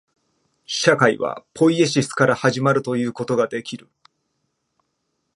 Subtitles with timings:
[0.65, 3.87] 社会はポイエシスから始まるということができる。